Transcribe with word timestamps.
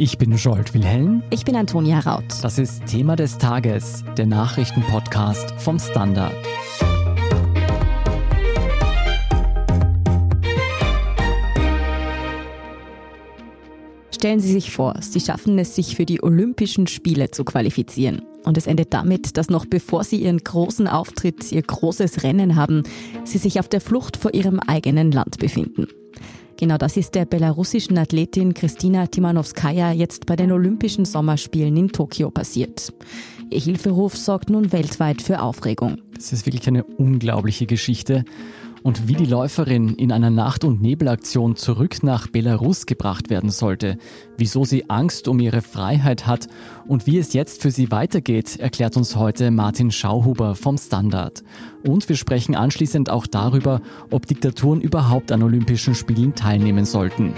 Ich 0.00 0.16
bin 0.16 0.30
Jolt 0.36 0.74
Wilhelm. 0.74 1.24
Ich 1.30 1.44
bin 1.44 1.56
Antonia 1.56 1.98
Raut. 1.98 2.22
Das 2.42 2.56
ist 2.56 2.86
Thema 2.86 3.16
des 3.16 3.36
Tages, 3.38 4.04
der 4.16 4.26
Nachrichtenpodcast 4.26 5.50
vom 5.60 5.80
Standard. 5.80 6.36
Stellen 14.14 14.38
Sie 14.38 14.52
sich 14.52 14.70
vor, 14.70 14.94
Sie 15.00 15.18
schaffen 15.18 15.58
es, 15.58 15.74
sich 15.74 15.96
für 15.96 16.06
die 16.06 16.22
Olympischen 16.22 16.86
Spiele 16.86 17.32
zu 17.32 17.42
qualifizieren. 17.42 18.22
Und 18.44 18.56
es 18.56 18.68
endet 18.68 18.94
damit, 18.94 19.36
dass 19.36 19.50
noch 19.50 19.66
bevor 19.66 20.04
Sie 20.04 20.22
Ihren 20.22 20.38
großen 20.38 20.86
Auftritt, 20.86 21.50
Ihr 21.50 21.62
großes 21.62 22.22
Rennen 22.22 22.54
haben, 22.54 22.84
Sie 23.24 23.38
sich 23.38 23.58
auf 23.58 23.66
der 23.66 23.80
Flucht 23.80 24.16
vor 24.16 24.32
Ihrem 24.32 24.60
eigenen 24.60 25.10
Land 25.10 25.38
befinden. 25.38 25.88
Genau 26.60 26.76
das 26.76 26.96
ist 26.96 27.14
der 27.14 27.24
belarussischen 27.24 27.96
Athletin 27.98 28.52
Kristina 28.52 29.06
Timanowskaja 29.06 29.92
jetzt 29.92 30.26
bei 30.26 30.34
den 30.34 30.50
Olympischen 30.50 31.04
Sommerspielen 31.04 31.76
in 31.76 31.90
Tokio 31.90 32.32
passiert. 32.32 32.92
Ihr 33.48 33.60
Hilferuf 33.60 34.16
sorgt 34.16 34.50
nun 34.50 34.72
weltweit 34.72 35.22
für 35.22 35.40
Aufregung. 35.40 35.98
Das 36.16 36.32
ist 36.32 36.46
wirklich 36.46 36.66
eine 36.66 36.82
unglaubliche 36.82 37.66
Geschichte 37.66 38.24
und 38.88 39.06
wie 39.06 39.16
die 39.16 39.26
Läuferin 39.26 39.96
in 39.96 40.10
einer 40.12 40.30
Nacht- 40.30 40.64
und 40.64 40.80
Nebelaktion 40.80 41.56
zurück 41.56 42.02
nach 42.02 42.26
Belarus 42.26 42.86
gebracht 42.86 43.28
werden 43.28 43.50
sollte, 43.50 43.98
wieso 44.38 44.64
sie 44.64 44.88
Angst 44.88 45.28
um 45.28 45.40
ihre 45.40 45.60
Freiheit 45.60 46.26
hat 46.26 46.46
und 46.86 47.06
wie 47.06 47.18
es 47.18 47.34
jetzt 47.34 47.60
für 47.60 47.70
sie 47.70 47.90
weitergeht, 47.90 48.58
erklärt 48.58 48.96
uns 48.96 49.14
heute 49.14 49.50
Martin 49.50 49.90
Schauhuber 49.90 50.54
vom 50.54 50.78
Standard. 50.78 51.42
Und 51.86 52.08
wir 52.08 52.16
sprechen 52.16 52.54
anschließend 52.54 53.10
auch 53.10 53.26
darüber, 53.26 53.82
ob 54.10 54.26
Diktaturen 54.26 54.80
überhaupt 54.80 55.32
an 55.32 55.42
Olympischen 55.42 55.94
Spielen 55.94 56.34
teilnehmen 56.34 56.86
sollten. 56.86 57.34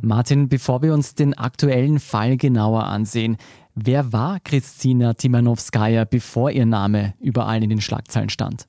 Martin, 0.00 0.48
bevor 0.48 0.82
wir 0.82 0.92
uns 0.92 1.14
den 1.14 1.34
aktuellen 1.34 2.00
Fall 2.00 2.36
genauer 2.36 2.86
ansehen, 2.86 3.36
wer 3.76 4.12
war 4.12 4.40
Kristina 4.40 5.14
Timanowskaja, 5.14 6.04
bevor 6.04 6.50
ihr 6.50 6.66
Name 6.66 7.14
überall 7.20 7.62
in 7.62 7.70
den 7.70 7.80
Schlagzeilen 7.80 8.28
stand? 8.28 8.66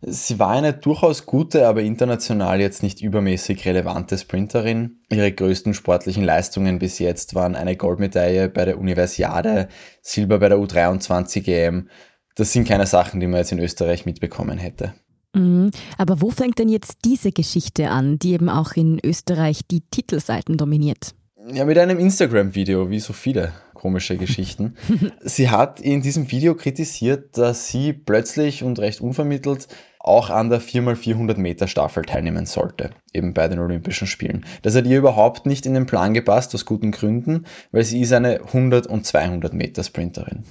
Sie 0.00 0.38
war 0.38 0.50
eine 0.50 0.74
durchaus 0.74 1.26
gute, 1.26 1.66
aber 1.66 1.82
international 1.82 2.60
jetzt 2.60 2.84
nicht 2.84 3.02
übermäßig 3.02 3.66
relevante 3.66 4.16
Sprinterin. 4.16 5.00
Ihre 5.10 5.32
größten 5.32 5.74
sportlichen 5.74 6.22
Leistungen 6.22 6.78
bis 6.78 7.00
jetzt 7.00 7.34
waren 7.34 7.56
eine 7.56 7.76
Goldmedaille 7.76 8.48
bei 8.48 8.64
der 8.64 8.78
Universiade, 8.78 9.68
Silber 10.00 10.38
bei 10.38 10.48
der 10.50 10.58
U23 10.58 11.48
EM. 11.48 11.88
Das 12.36 12.52
sind 12.52 12.68
keine 12.68 12.86
Sachen, 12.86 13.18
die 13.18 13.26
man 13.26 13.38
jetzt 13.38 13.50
in 13.50 13.58
Österreich 13.58 14.06
mitbekommen 14.06 14.58
hätte. 14.58 14.94
Mhm. 15.34 15.72
Aber 15.96 16.20
wo 16.22 16.30
fängt 16.30 16.60
denn 16.60 16.68
jetzt 16.68 16.98
diese 17.04 17.32
Geschichte 17.32 17.90
an, 17.90 18.20
die 18.20 18.34
eben 18.34 18.48
auch 18.48 18.72
in 18.72 19.00
Österreich 19.04 19.62
die 19.68 19.80
Titelseiten 19.80 20.56
dominiert? 20.56 21.16
Ja, 21.52 21.64
mit 21.64 21.78
einem 21.78 21.98
Instagram-Video, 21.98 22.90
wie 22.90 23.00
so 23.00 23.12
viele 23.12 23.52
komische 23.78 24.16
Geschichten. 24.16 24.74
sie 25.22 25.48
hat 25.48 25.80
in 25.80 26.02
diesem 26.02 26.30
Video 26.30 26.54
kritisiert, 26.54 27.38
dass 27.38 27.68
sie 27.68 27.92
plötzlich 27.92 28.62
und 28.62 28.78
recht 28.78 29.00
unvermittelt 29.00 29.68
auch 30.00 30.30
an 30.30 30.50
der 30.50 30.60
4x400 30.60 31.38
Meter 31.38 31.68
Staffel 31.68 32.04
teilnehmen 32.04 32.46
sollte, 32.46 32.90
eben 33.12 33.34
bei 33.34 33.48
den 33.48 33.58
Olympischen 33.58 34.06
Spielen. 34.06 34.44
Das 34.62 34.74
hat 34.74 34.86
ihr 34.86 34.98
überhaupt 34.98 35.46
nicht 35.46 35.66
in 35.66 35.74
den 35.74 35.86
Plan 35.86 36.14
gepasst, 36.14 36.54
aus 36.54 36.64
guten 36.64 36.92
Gründen, 36.92 37.44
weil 37.72 37.84
sie 37.84 38.00
ist 38.00 38.12
eine 38.12 38.40
100 38.40 38.86
und 38.86 39.06
200 39.06 39.52
Meter 39.54 39.82
Sprinterin. 39.82 40.44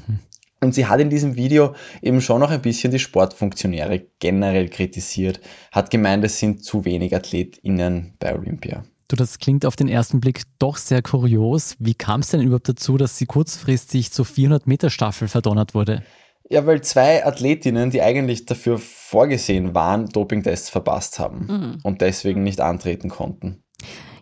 Und 0.59 0.73
sie 0.73 0.88
hat 0.88 1.00
in 1.00 1.09
diesem 1.09 1.36
Video 1.36 1.75
eben 2.02 2.22
schon 2.22 2.39
noch 2.39 2.50
ein 2.50 2.61
bisschen 2.61 2.92
die 2.92 3.00
Sportfunktionäre 3.00 4.05
generell 4.20 4.70
kritisiert, 4.70 5.39
hat 5.72 5.92
gemeint, 5.92 6.23
es 6.23 6.39
sind 6.39 6.64
zu 6.64 6.83
wenig 6.86 7.16
AthletInnen 7.16 8.14
bei 8.20 8.33
Olympia. 8.36 8.83
Du, 9.09 9.16
das 9.16 9.39
klingt 9.39 9.66
auf 9.66 9.77
den 9.77 9.88
ersten 9.88 10.19
Blick 10.19 10.44
doch 10.59 10.75
sehr 10.75 11.02
kurios. 11.02 11.75
Wie 11.80 11.94
kam 11.94 12.19
es 12.19 12.30
denn 12.30 12.41
überhaupt 12.41 12.67
dazu, 12.67 12.97
dass 12.97 13.17
sie 13.17 13.25
kurzfristig 13.25 14.11
zur 14.11 14.25
400 14.25 14.67
Meter 14.67 14.89
Staffel 14.89 15.30
verdonnert 15.30 15.73
wurde? 15.73 16.03
Ja, 16.49 16.66
weil 16.66 16.81
zwei 16.81 17.25
Athletinnen, 17.25 17.89
die 17.89 18.02
eigentlich 18.02 18.45
dafür 18.45 18.77
vorgesehen 18.80 19.73
waren, 19.73 20.08
Dopingtests 20.08 20.70
verpasst 20.70 21.20
haben 21.20 21.48
mhm. 21.48 21.77
und 21.83 22.02
deswegen 22.02 22.43
nicht 22.43 22.59
antreten 22.59 23.09
konnten. 23.09 23.64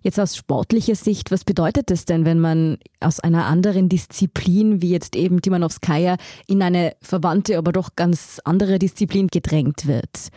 Jetzt 0.02 0.20
aus 0.20 0.36
sportlicher 0.36 0.94
Sicht, 0.94 1.32
was 1.32 1.44
bedeutet 1.44 1.90
es 1.90 2.06
denn, 2.06 2.26
wenn 2.26 2.40
man 2.40 2.78
aus 3.00 3.20
einer 3.20 3.46
anderen 3.46 3.90
Disziplin, 3.90 4.84
wie 4.84 4.92
jetzt 4.92 5.16
eben 5.16 5.42
Timanowskaja, 5.42 6.18
in 6.46 6.62
eine 6.62 6.96
verwandte, 7.02 7.58
aber 7.58 7.72
doch 7.72 7.96
ganz 7.96 8.40
andere 8.46 8.78
Disziplin 8.78 9.28
gedrängt 9.30 9.88
wird? 9.88 10.30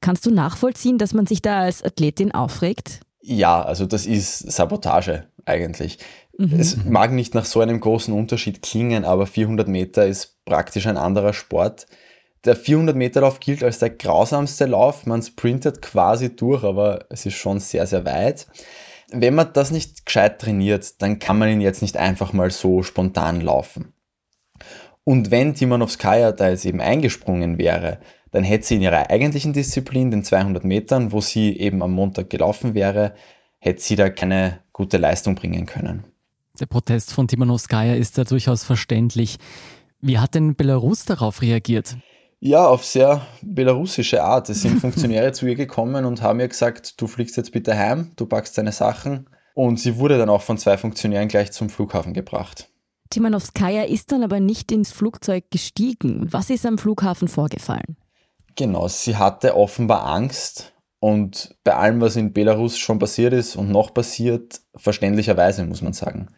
Kannst 0.00 0.26
du 0.26 0.32
nachvollziehen, 0.32 0.98
dass 0.98 1.14
man 1.14 1.26
sich 1.26 1.40
da 1.40 1.60
als 1.60 1.84
Athletin 1.84 2.32
aufregt? 2.32 3.02
Ja, 3.22 3.62
also 3.62 3.86
das 3.86 4.04
ist 4.04 4.50
Sabotage 4.50 5.28
eigentlich. 5.44 5.98
Mhm. 6.36 6.58
Es 6.58 6.76
mag 6.84 7.12
nicht 7.12 7.34
nach 7.34 7.44
so 7.44 7.60
einem 7.60 7.80
großen 7.80 8.12
Unterschied 8.12 8.62
klingen, 8.62 9.04
aber 9.04 9.26
400 9.26 9.68
Meter 9.68 10.06
ist 10.06 10.44
praktisch 10.44 10.86
ein 10.86 10.96
anderer 10.96 11.32
Sport. 11.32 11.86
Der 12.44 12.56
400 12.56 12.96
Meter 12.96 13.20
Lauf 13.20 13.38
gilt 13.38 13.62
als 13.62 13.78
der 13.78 13.90
grausamste 13.90 14.66
Lauf. 14.66 15.06
Man 15.06 15.22
sprintet 15.22 15.80
quasi 15.80 16.34
durch, 16.34 16.64
aber 16.64 17.06
es 17.10 17.24
ist 17.24 17.34
schon 17.34 17.60
sehr, 17.60 17.86
sehr 17.86 18.04
weit. 18.04 18.48
Wenn 19.12 19.34
man 19.34 19.52
das 19.52 19.70
nicht 19.70 20.04
gescheit 20.04 20.40
trainiert, 20.40 21.00
dann 21.00 21.20
kann 21.20 21.38
man 21.38 21.48
ihn 21.48 21.60
jetzt 21.60 21.82
nicht 21.82 21.96
einfach 21.96 22.32
mal 22.32 22.50
so 22.50 22.82
spontan 22.82 23.40
laufen. 23.40 23.92
Und 25.04 25.30
wenn 25.30 25.54
Timanowskaja 25.54 26.32
da 26.32 26.48
jetzt 26.48 26.64
eben 26.64 26.80
eingesprungen 26.80 27.58
wäre, 27.58 27.98
dann 28.32 28.44
hätte 28.44 28.66
sie 28.66 28.76
in 28.76 28.82
ihrer 28.82 29.10
eigentlichen 29.10 29.52
Disziplin, 29.52 30.10
den 30.10 30.24
200 30.24 30.64
Metern, 30.64 31.12
wo 31.12 31.20
sie 31.20 31.56
eben 31.56 31.82
am 31.82 31.92
Montag 31.92 32.30
gelaufen 32.30 32.74
wäre, 32.74 33.14
hätte 33.58 33.80
sie 33.80 33.94
da 33.94 34.10
keine 34.10 34.58
gute 34.72 34.96
Leistung 34.96 35.36
bringen 35.36 35.66
können. 35.66 36.04
Der 36.58 36.66
Protest 36.66 37.12
von 37.12 37.28
Timanowskaja 37.28 37.94
ist 37.94 38.18
da 38.18 38.24
durchaus 38.24 38.64
verständlich. 38.64 39.38
Wie 40.00 40.18
hat 40.18 40.34
denn 40.34 40.56
Belarus 40.56 41.04
darauf 41.04 41.42
reagiert? 41.42 41.96
Ja, 42.40 42.66
auf 42.66 42.84
sehr 42.84 43.24
belarussische 43.42 44.24
Art. 44.24 44.48
Es 44.50 44.62
sind 44.62 44.80
Funktionäre 44.80 45.32
zu 45.32 45.46
ihr 45.46 45.54
gekommen 45.54 46.04
und 46.04 46.22
haben 46.22 46.40
ihr 46.40 46.48
gesagt, 46.48 47.00
du 47.00 47.06
fliegst 47.06 47.36
jetzt 47.36 47.52
bitte 47.52 47.76
heim, 47.76 48.12
du 48.16 48.26
packst 48.26 48.58
deine 48.58 48.72
Sachen. 48.72 49.28
Und 49.54 49.78
sie 49.78 49.96
wurde 49.98 50.18
dann 50.18 50.30
auch 50.30 50.42
von 50.42 50.58
zwei 50.58 50.78
Funktionären 50.78 51.28
gleich 51.28 51.52
zum 51.52 51.68
Flughafen 51.68 52.14
gebracht. 52.14 52.70
Timanowskaja 53.10 53.84
ist 53.84 54.10
dann 54.10 54.22
aber 54.22 54.40
nicht 54.40 54.72
ins 54.72 54.90
Flugzeug 54.90 55.50
gestiegen. 55.50 56.26
Was 56.30 56.48
ist 56.48 56.64
am 56.64 56.78
Flughafen 56.78 57.28
vorgefallen? 57.28 57.96
Genau, 58.56 58.88
sie 58.88 59.16
hatte 59.16 59.56
offenbar 59.56 60.06
Angst 60.06 60.72
und 61.00 61.56
bei 61.64 61.74
allem, 61.74 62.00
was 62.00 62.16
in 62.16 62.32
Belarus 62.32 62.78
schon 62.78 62.98
passiert 62.98 63.32
ist 63.32 63.56
und 63.56 63.70
noch 63.70 63.92
passiert, 63.92 64.60
verständlicherweise 64.76 65.64
muss 65.64 65.82
man 65.82 65.92
sagen. 65.92 66.28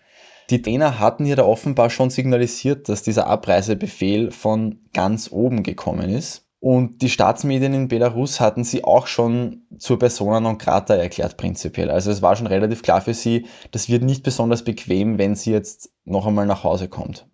Die 0.51 0.63
Trainer 0.63 0.99
hatten 0.99 1.27
ihr 1.27 1.37
da 1.37 1.45
offenbar 1.45 1.91
schon 1.91 2.11
signalisiert, 2.11 2.89
dass 2.89 3.03
dieser 3.03 3.27
Abreisebefehl 3.27 4.31
von 4.31 4.81
ganz 4.93 5.31
oben 5.33 5.63
gekommen 5.63 6.11
ist. 6.11 6.47
Und 6.61 7.03
die 7.03 7.11
Staatsmedien 7.11 7.75
in 7.75 7.89
Belarus 7.89 8.41
hatten 8.41 8.65
sie 8.65 8.85
auch 8.85 9.07
schon 9.07 9.67
zur 9.79 9.99
Persona 9.99 10.41
non 10.41 10.57
grata 10.57 10.95
erklärt, 10.95 11.37
prinzipiell. 11.37 11.91
Also 11.91 12.11
es 12.11 12.23
war 12.23 12.37
schon 12.37 12.47
relativ 12.47 12.83
klar 12.83 13.03
für 13.03 13.13
sie, 13.13 13.47
das 13.71 13.91
wird 13.91 14.03
nicht 14.03 14.23
besonders 14.23 14.65
bequem, 14.65 15.19
wenn 15.19 15.35
sie 15.35 15.51
jetzt 15.51 15.91
noch 16.05 16.27
einmal 16.27 16.47
nach 16.47 16.65
Hause 16.65 16.89
kommt. 16.89 17.27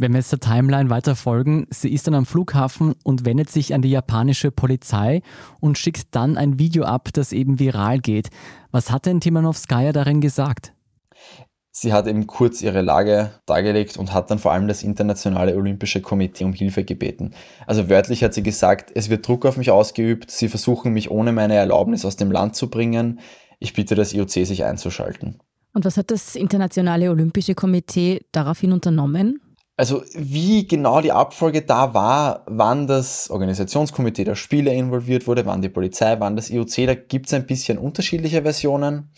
Wenn 0.00 0.12
wir 0.12 0.20
jetzt 0.20 0.30
der 0.30 0.38
Timeline 0.38 0.90
weiter 0.90 1.16
folgen, 1.16 1.66
sie 1.70 1.92
ist 1.92 2.06
dann 2.06 2.14
am 2.14 2.24
Flughafen 2.24 2.94
und 3.02 3.24
wendet 3.24 3.50
sich 3.50 3.74
an 3.74 3.82
die 3.82 3.90
japanische 3.90 4.52
Polizei 4.52 5.22
und 5.58 5.76
schickt 5.76 6.14
dann 6.14 6.36
ein 6.36 6.60
Video 6.60 6.84
ab, 6.84 7.08
das 7.12 7.32
eben 7.32 7.58
viral 7.58 7.98
geht. 7.98 8.28
Was 8.70 8.92
hat 8.92 9.06
denn 9.06 9.18
Timanowskaja 9.18 9.90
darin 9.90 10.20
gesagt? 10.20 10.72
Sie 11.72 11.92
hat 11.92 12.06
eben 12.06 12.28
kurz 12.28 12.62
ihre 12.62 12.80
Lage 12.80 13.32
dargelegt 13.44 13.96
und 13.96 14.14
hat 14.14 14.30
dann 14.30 14.38
vor 14.38 14.52
allem 14.52 14.68
das 14.68 14.84
Internationale 14.84 15.56
Olympische 15.56 16.00
Komitee 16.00 16.44
um 16.44 16.52
Hilfe 16.52 16.84
gebeten. 16.84 17.32
Also 17.66 17.88
wörtlich 17.88 18.22
hat 18.22 18.34
sie 18.34 18.44
gesagt, 18.44 18.92
es 18.94 19.10
wird 19.10 19.26
Druck 19.26 19.46
auf 19.46 19.56
mich 19.56 19.72
ausgeübt, 19.72 20.30
sie 20.30 20.46
versuchen 20.46 20.92
mich 20.92 21.10
ohne 21.10 21.32
meine 21.32 21.56
Erlaubnis 21.56 22.04
aus 22.04 22.14
dem 22.14 22.30
Land 22.30 22.54
zu 22.54 22.70
bringen. 22.70 23.18
Ich 23.58 23.72
bitte 23.72 23.96
das 23.96 24.14
IOC, 24.14 24.30
sich 24.30 24.64
einzuschalten. 24.64 25.40
Und 25.74 25.84
was 25.84 25.96
hat 25.96 26.12
das 26.12 26.36
Internationale 26.36 27.10
Olympische 27.10 27.56
Komitee 27.56 28.24
daraufhin 28.30 28.70
unternommen? 28.70 29.40
Also 29.78 30.02
wie 30.12 30.66
genau 30.66 31.00
die 31.00 31.12
Abfolge 31.12 31.62
da 31.62 31.94
war, 31.94 32.42
wann 32.46 32.88
das 32.88 33.30
Organisationskomitee 33.30 34.24
der 34.24 34.34
Spiele 34.34 34.74
involviert 34.74 35.28
wurde, 35.28 35.46
wann 35.46 35.62
die 35.62 35.68
Polizei, 35.68 36.18
wann 36.18 36.34
das 36.34 36.50
IOC, 36.50 36.86
da 36.86 36.94
gibt 36.96 37.26
es 37.26 37.32
ein 37.32 37.46
bisschen 37.46 37.78
unterschiedliche 37.78 38.42
Versionen. 38.42 39.12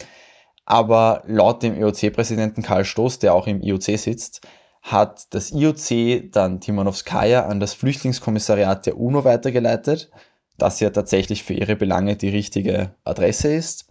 Aber 0.66 1.22
laut 1.26 1.62
dem 1.62 1.80
IOC-Präsidenten 1.80 2.60
Karl 2.60 2.84
Stoß, 2.84 3.20
der 3.20 3.32
auch 3.32 3.46
im 3.46 3.62
IOC 3.62 3.98
sitzt, 3.98 4.46
hat 4.82 5.32
das 5.32 5.50
IOC 5.50 6.30
dann 6.30 6.60
Timonowskaja 6.60 7.46
an 7.46 7.58
das 7.58 7.72
Flüchtlingskommissariat 7.72 8.84
der 8.84 8.98
UNO 8.98 9.24
weitergeleitet, 9.24 10.10
das 10.58 10.78
ja 10.80 10.90
tatsächlich 10.90 11.42
für 11.42 11.54
ihre 11.54 11.74
Belange 11.74 12.16
die 12.16 12.28
richtige 12.28 12.94
Adresse 13.04 13.50
ist. 13.50 13.86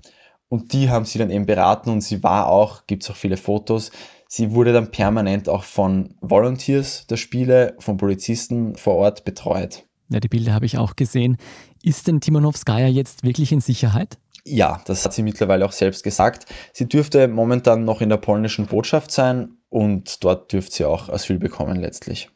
Und 0.50 0.72
die 0.74 0.92
haben 0.92 1.06
sie 1.06 1.18
dann 1.18 1.32
eben 1.32 1.48
beraten 1.48 1.90
und 1.90 2.02
sie 2.02 2.22
war 2.22 2.48
auch, 2.48 2.86
gibt 2.86 3.02
es 3.02 3.10
auch 3.10 3.16
viele 3.16 3.38
Fotos, 3.38 3.90
Sie 4.32 4.52
wurde 4.52 4.74
dann 4.74 4.92
permanent 4.92 5.50
auch 5.50 5.64
von 5.64 6.14
Volunteers 6.22 7.08
der 7.08 7.18
Spiele, 7.18 7.76
von 7.80 7.98
Polizisten 7.98 8.76
vor 8.76 8.94
Ort 8.94 9.26
betreut. 9.26 9.88
Ja, 10.10 10.20
die 10.20 10.28
Bilder 10.28 10.54
habe 10.54 10.68
ich 10.68 10.78
auch 10.78 10.96
gesehen. 10.96 11.38
Ist 11.82 12.08
denn 12.08 12.22
Timonowskaja 12.22 12.88
jetzt 12.88 13.24
wirklich 13.24 13.52
in 13.52 13.60
Sicherheit? 13.60 14.20
Ja, 14.46 14.84
das 14.86 15.04
hat 15.04 15.14
sie 15.14 15.24
mittlerweile 15.24 15.66
auch 15.66 15.72
selbst 15.72 16.04
gesagt. 16.04 16.46
Sie 16.74 16.88
dürfte 16.88 17.28
momentan 17.28 17.86
noch 17.86 18.02
in 18.02 18.10
der 18.10 18.18
polnischen 18.18 18.68
Botschaft 18.68 19.10
sein 19.10 19.58
und 19.70 20.24
dort 20.24 20.54
dürfte 20.54 20.76
sie 20.76 20.86
auch 20.86 21.10
Asyl 21.10 21.40
bekommen 21.40 21.80
letztlich. 21.80 22.30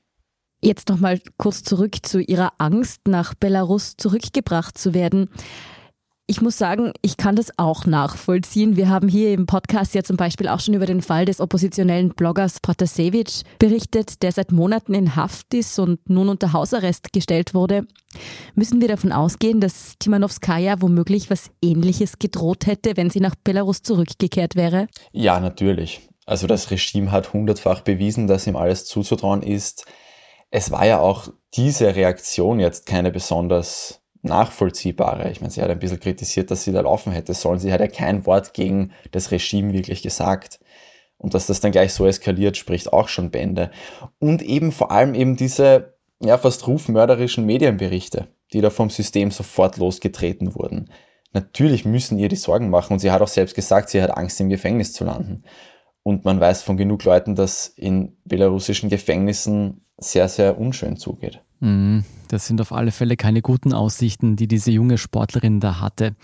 Jetzt 0.64 0.90
nochmal 0.90 1.20
kurz 1.38 1.62
zurück 1.62 1.98
zu 2.04 2.20
Ihrer 2.20 2.54
Angst, 2.58 3.08
nach 3.08 3.36
Belarus 3.36 3.98
zurückgebracht 3.98 4.78
zu 4.78 4.96
werden. 4.96 5.30
Ich 6.26 6.40
muss 6.40 6.58
sagen, 6.58 6.94
ich 7.02 7.18
kann 7.18 7.36
das 7.36 7.52
auch 7.58 7.86
nachvollziehen. 7.86 8.78
Wir 8.78 8.88
haben 8.88 9.10
hier 9.10 9.34
im 9.34 9.46
Podcast 9.46 9.94
ja 9.94 10.04
zum 10.04 10.16
Beispiel 10.16 10.48
auch 10.48 10.62
schon 10.62 10.74
über 10.74 10.86
den 10.86 11.02
Fall 11.02 11.26
des 11.26 11.42
oppositionellen 11.42 12.14
Bloggers 12.16 12.62
Protasevich 12.62 13.44
berichtet, 13.60 14.24
der 14.24 14.32
seit 14.32 14.54
Monaten 14.54 14.94
in 14.94 15.18
Haft 15.18 15.54
ist 15.54 15.78
und 15.80 16.10
nun 16.10 16.30
unter 16.30 16.54
Hausarrest 16.54 17.12
gestellt 17.12 17.54
wurde. 17.54 17.86
Müssen 18.56 18.80
wir 18.80 18.88
davon 18.88 19.12
ausgehen, 19.12 19.60
dass 19.60 19.96
Timanowskaja 20.00 20.82
womöglich 20.82 21.30
was 21.30 21.52
Ähnliches 21.62 22.20
gedroht 22.20 22.68
hätte, 22.68 22.96
wenn 22.96 23.10
sie 23.10 23.20
nach 23.20 23.36
Belarus 23.36 23.82
zurückgekehrt 23.82 24.56
wäre? 24.56 24.88
Ja, 25.12 25.42
natürlich. 25.42 26.08
Also 26.26 26.48
das 26.48 26.72
Regime 26.72 27.12
hat 27.12 27.34
hundertfach 27.34 27.82
bewiesen, 27.82 28.28
dass 28.28 28.48
ihm 28.48 28.56
alles 28.56 28.86
zuzutrauen 28.86 29.42
ist. 29.42 29.88
Es 30.52 30.72
war 30.72 30.86
ja 30.86 31.00
auch 31.00 31.28
diese 31.54 31.98
Reaktion 31.98 32.62
jetzt 32.62 32.86
keine 32.86 33.12
besonders 33.12 34.03
nachvollziehbare. 34.24 35.30
Ich 35.32 35.42
meine, 35.42 35.52
sie 35.52 35.62
hat 35.62 35.70
ein 35.70 35.80
bisschen 35.80 36.00
kritisiert, 36.00 36.50
dass 36.50 36.64
sie 36.64 36.72
da 36.72 36.82
laufen 36.82 37.12
hätte 37.12 37.34
sollen. 37.34 37.60
Sie 37.60 37.72
hat 37.72 37.82
ja 37.82 37.88
kein 37.88 38.26
Wort 38.26 38.54
gegen 38.54 38.92
das 39.12 39.32
Regime 39.32 39.74
wirklich 39.74 40.02
gesagt. 40.02 40.60
Und 41.18 41.34
dass 41.34 41.46
das 41.46 41.60
dann 41.60 41.72
gleich 41.72 41.94
so 41.94 42.06
eskaliert, 42.06 42.58
spricht 42.58 42.92
auch 42.92 43.08
schon 43.08 43.32
Bände. 43.32 43.72
Und 44.20 44.42
eben 44.42 44.72
vor 44.72 44.92
allem 44.92 45.14
eben 45.14 45.36
diese 45.36 45.94
ja, 46.22 46.38
fast 46.38 46.68
rufmörderischen 46.68 47.46
Medienberichte, 47.46 48.28
die 48.54 48.62
da 48.62 48.70
vom 48.70 48.90
System 48.90 49.30
sofort 49.32 49.78
losgetreten 49.78 50.56
wurden. 50.56 50.90
Natürlich 51.34 51.84
müssen 51.84 52.20
ihr 52.20 52.30
die 52.30 52.36
Sorgen 52.36 52.70
machen 52.70 52.94
und 52.94 53.00
sie 53.00 53.12
hat 53.12 53.22
auch 53.22 53.28
selbst 53.28 53.56
gesagt, 53.56 53.90
sie 53.90 54.02
hat 54.02 54.16
Angst 54.16 54.40
im 54.40 54.50
Gefängnis 54.50 54.94
zu 54.94 55.04
landen. 55.04 55.44
Und 56.04 56.26
man 56.26 56.40
weiß 56.40 56.64
von 56.64 56.78
genug 56.78 57.04
Leuten, 57.06 57.36
dass 57.36 57.68
in 57.68 58.18
belarussischen 58.26 58.90
Gefängnissen 58.90 59.82
sehr, 59.98 60.28
sehr 60.28 60.60
unschön 60.60 60.98
zugeht. 60.98 61.42
Mhm. 61.60 62.04
Das 62.28 62.48
sind 62.48 62.60
auf 62.60 62.72
alle 62.72 62.92
Fälle 62.92 63.16
keine 63.16 63.42
guten 63.42 63.74
Aussichten, 63.74 64.36
die 64.36 64.48
diese 64.48 64.72
junge 64.72 64.98
Sportlerin 64.98 65.60
da 65.60 65.80
hatte. 65.80 66.16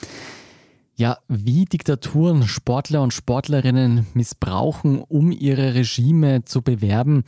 Ja, 0.95 1.19
wie 1.29 1.63
Diktaturen 1.63 2.45
Sportler 2.45 3.01
und 3.01 3.13
Sportlerinnen 3.13 4.05
missbrauchen, 4.13 4.99
um 4.99 5.31
ihre 5.31 5.75
Regime 5.75 6.43
zu 6.43 6.61
bewerben 6.61 7.23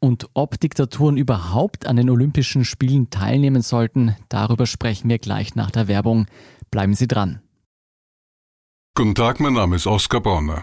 und 0.00 0.28
ob 0.34 0.60
Diktaturen 0.60 1.16
überhaupt 1.16 1.86
an 1.86 1.96
den 1.96 2.10
Olympischen 2.10 2.66
Spielen 2.66 3.08
teilnehmen 3.08 3.62
sollten, 3.62 4.14
darüber 4.28 4.66
sprechen 4.66 5.08
wir 5.08 5.18
gleich 5.18 5.54
nach 5.54 5.70
der 5.70 5.88
Werbung. 5.88 6.26
Bleiben 6.70 6.92
Sie 6.92 7.08
dran. 7.08 7.40
Guten 8.94 9.14
Tag, 9.14 9.40
mein 9.40 9.54
Name 9.54 9.76
ist 9.76 9.86
Oskar 9.86 10.20
Bonner. 10.20 10.62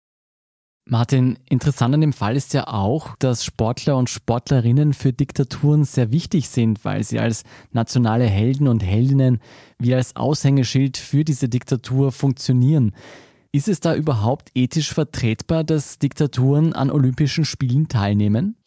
Martin, 0.91 1.39
interessant 1.47 1.93
an 1.93 2.01
dem 2.01 2.11
Fall 2.11 2.35
ist 2.35 2.53
ja 2.53 2.67
auch, 2.67 3.15
dass 3.19 3.45
Sportler 3.45 3.95
und 3.95 4.09
Sportlerinnen 4.09 4.93
für 4.93 5.13
Diktaturen 5.13 5.85
sehr 5.85 6.11
wichtig 6.11 6.49
sind, 6.49 6.83
weil 6.83 7.05
sie 7.05 7.17
als 7.17 7.45
nationale 7.71 8.25
Helden 8.25 8.67
und 8.67 8.83
Heldinnen 8.83 9.39
wie 9.79 9.95
als 9.95 10.17
Aushängeschild 10.17 10.97
für 10.97 11.23
diese 11.23 11.47
Diktatur 11.47 12.11
funktionieren. 12.11 12.93
Ist 13.53 13.69
es 13.69 13.79
da 13.79 13.95
überhaupt 13.95 14.49
ethisch 14.53 14.93
vertretbar, 14.93 15.63
dass 15.63 15.97
Diktaturen 15.97 16.73
an 16.73 16.91
Olympischen 16.91 17.45
Spielen 17.45 17.87
teilnehmen? 17.87 18.57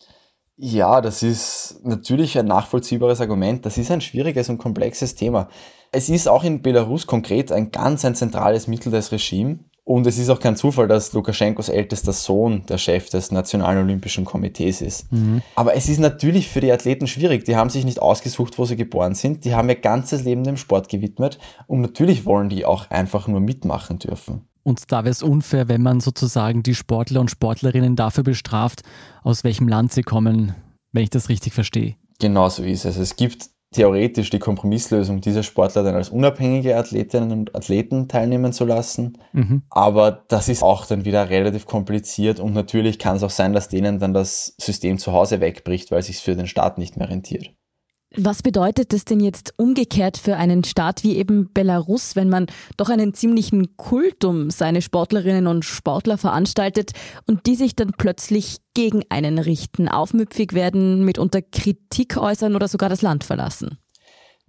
Ja, 0.57 1.03
das 1.03 1.23
ist 1.23 1.81
natürlich 1.85 2.39
ein 2.39 2.47
nachvollziehbares 2.47 3.21
Argument. 3.21 3.67
Das 3.67 3.77
ist 3.77 3.91
ein 3.91 4.01
schwieriges 4.01 4.49
und 4.49 4.57
komplexes 4.57 5.15
Thema. 5.15 5.51
Es 5.93 6.09
ist 6.09 6.27
auch 6.27 6.45
in 6.45 6.63
Belarus 6.63 7.07
konkret 7.07 7.53
ein 7.53 7.71
ganz 7.71 8.03
ein 8.07 8.15
zentrales 8.15 8.67
Mittel 8.67 8.91
des 8.91 9.13
Regimes. 9.13 9.59
Und 9.85 10.07
es 10.07 10.17
ist 10.17 10.31
auch 10.31 10.41
kein 10.41 10.57
Zufall, 10.57 10.89
dass 10.89 11.13
Lukaschenkos 11.13 11.69
ältester 11.69 12.15
Sohn 12.15 12.65
der 12.67 12.79
Chef 12.79 13.11
des 13.11 13.31
Nationalen 13.31 13.85
Olympischen 13.85 14.25
Komitees 14.25 14.81
ist. 14.81 15.13
Mhm. 15.13 15.43
Aber 15.57 15.77
es 15.77 15.91
ist 15.91 15.99
natürlich 15.99 16.49
für 16.49 16.63
die 16.63 16.73
Athleten 16.73 17.07
schwierig. 17.07 17.45
Die 17.45 17.55
haben 17.55 17.69
sich 17.69 17.85
nicht 17.85 18.01
ausgesucht, 18.01 18.59
wo 18.59 18.65
sie 18.65 18.77
geboren 18.77 19.15
sind. 19.15 19.45
Die 19.45 19.55
haben 19.55 19.69
ihr 19.69 19.75
ganzes 19.75 20.25
Leben 20.25 20.43
dem 20.43 20.57
Sport 20.57 20.89
gewidmet. 20.89 21.39
Und 21.67 21.83
natürlich 21.83 22.25
wollen 22.25 22.49
die 22.49 22.65
auch 22.65 22.91
einfach 22.91 23.29
nur 23.29 23.41
mitmachen 23.41 23.99
dürfen. 23.99 24.49
Und 24.63 24.91
da 24.91 25.05
wäre 25.05 25.13
es 25.13 25.23
unfair, 25.23 25.69
wenn 25.69 25.83
man 25.83 26.01
sozusagen 26.01 26.63
die 26.63 26.75
Sportler 26.75 27.21
und 27.21 27.31
Sportlerinnen 27.31 27.95
dafür 27.95 28.25
bestraft, 28.25 28.83
aus 29.23 29.45
welchem 29.45 29.69
Land 29.69 29.93
sie 29.93 30.03
kommen, 30.03 30.55
wenn 30.93 31.03
ich 31.03 31.11
das 31.11 31.29
richtig 31.29 31.53
verstehe. 31.53 31.97
Genau 32.21 32.49
so 32.49 32.63
ist 32.63 32.87
es. 32.87 32.97
Es 32.97 33.17
gibt 33.17 33.51
theoretisch 33.75 34.31
die 34.31 34.39
Kompromisslösung, 34.39 35.21
diese 35.21 35.43
Sportler 35.43 35.83
dann 35.83 35.95
als 35.95 36.09
unabhängige 36.09 36.77
Athletinnen 36.77 37.33
und 37.33 37.55
Athleten 37.55 38.09
teilnehmen 38.09 38.53
zu 38.53 38.65
lassen. 38.65 39.19
Mhm. 39.33 39.63
Aber 39.69 40.25
das 40.29 40.49
ist 40.49 40.63
auch 40.63 40.87
dann 40.87 41.05
wieder 41.05 41.29
relativ 41.29 41.67
kompliziert 41.67 42.41
und 42.41 42.55
natürlich 42.55 42.99
kann 42.99 43.17
es 43.17 43.23
auch 43.23 43.31
sein, 43.31 43.53
dass 43.53 43.69
denen 43.69 43.99
dann 43.99 44.15
das 44.15 44.55
System 44.59 44.99
zu 44.99 45.13
Hause 45.13 45.41
wegbricht, 45.41 45.91
weil 45.91 46.01
es 46.01 46.07
sich 46.07 46.19
für 46.19 46.37
den 46.37 46.47
Staat 46.47 46.79
nicht 46.79 46.97
mehr 46.97 47.11
rentiert. 47.11 47.51
Was 48.17 48.43
bedeutet 48.43 48.93
das 48.93 49.05
denn 49.05 49.19
jetzt 49.19 49.55
umgekehrt 49.57 50.19
für 50.19 50.37
einen 50.37 50.63
Staat 50.63 51.03
wie 51.03 51.17
eben 51.17 51.53
Belarus, 51.53 52.15
wenn 52.15 52.29
man 52.29 52.47
doch 52.77 52.89
einen 52.89 53.13
ziemlichen 53.13 53.77
Kult 53.77 54.25
um 54.25 54.51
seine 54.51 54.83
Sportlerinnen 54.83 55.49
und 55.49 55.65
Sportler 55.65 56.17
veranstaltet 56.17 56.93
und 57.27 57.47
die 57.47 57.57
sich 57.57 57.75
dann 57.75 57.91
plötzlich 57.99 58.59
gegen 58.75 59.03
einen 59.09 59.39
richten, 59.39 59.89
aufmüpfig 59.89 60.53
werden, 60.53 61.05
mitunter 61.05 61.43
Kritik 61.43 62.17
äußern 62.17 62.55
oder 62.55 62.69
sogar 62.69 62.89
das 62.89 63.03
Land 63.03 63.25
verlassen? 63.25 63.79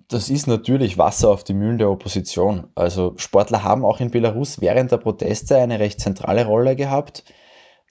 Das 0.10 0.30
ist 0.30 0.46
natürlich 0.46 1.00
Wasser 1.00 1.30
auf 1.32 1.44
die 1.44 1.56
Mühlen 1.56 1.80
der 1.80 1.90
Opposition. 1.90 2.68
Also 2.76 3.14
Sportler 3.18 3.64
haben 3.64 3.84
auch 3.84 4.00
in 4.00 4.12
Belarus 4.12 4.62
während 4.62 4.92
der 4.92 4.98
Proteste 4.98 5.58
eine 5.58 5.80
recht 5.80 6.00
zentrale 6.00 6.46
Rolle 6.46 6.76
gehabt. 6.76 7.24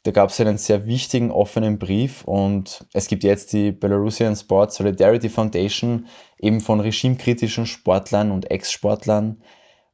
Da 0.05 0.11
gab 0.11 0.29
es 0.29 0.39
einen 0.39 0.59
sehr 0.59 0.87
wichtigen 0.87 1.31
offenen 1.31 1.79
Brief 1.79 2.25
und 2.25 2.87
es 2.93 3.09
gibt 3.09 3.25
jetzt 3.25 3.55
die 3.55 3.73
Belarusian 3.73 4.37
Sports 4.37 4.77
Solidarity 4.77 5.31
Foundation, 5.31 6.07
eben 6.39 6.61
von 6.61 6.81
regimekritischen 6.81 7.65
Sportlern 7.65 8.31
und 8.31 8.51
Ex-Sportlern. 8.51 9.43